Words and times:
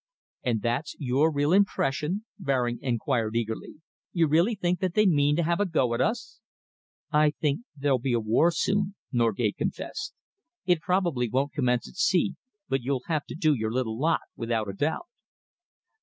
"And 0.43 0.63
that's 0.63 0.95
your 0.97 1.31
real 1.31 1.53
impression?" 1.53 2.25
Baring 2.39 2.79
enquired 2.81 3.35
eagerly. 3.35 3.75
"You 4.11 4.25
really 4.27 4.55
think 4.55 4.79
that 4.79 4.95
they 4.95 5.05
mean 5.05 5.35
to 5.35 5.43
have 5.43 5.59
a 5.59 5.65
go 5.67 5.93
at 5.93 6.01
us?" 6.01 6.39
"I 7.11 7.29
think 7.39 7.61
there'll 7.77 7.99
be 7.99 8.13
a 8.13 8.19
war 8.19 8.49
soon," 8.49 8.95
Norgate 9.11 9.57
confessed. 9.57 10.15
"It 10.65 10.81
probably 10.81 11.29
won't 11.29 11.53
commence 11.53 11.87
at 11.87 11.97
sea, 11.97 12.33
but 12.67 12.81
you'll 12.81 13.03
have 13.09 13.27
to 13.27 13.35
do 13.35 13.53
your 13.53 13.71
little 13.71 13.99
lot, 13.99 14.21
without 14.35 14.67
a 14.67 14.73
doubt." 14.73 15.05